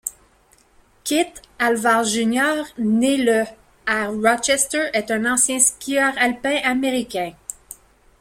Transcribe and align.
Kitt, 1.03 1.43
Alvar 1.59 2.03
Junior 2.03 2.65
né 2.79 3.17
le 3.17 3.43
à 3.85 4.07
Rochester, 4.07 4.89
est 4.93 5.11
un 5.11 5.31
ancien 5.31 5.59
skieur 5.59 6.13
alpin 6.17 6.55
américain. 6.63 7.33